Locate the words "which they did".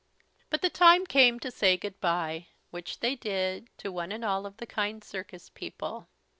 2.71-3.69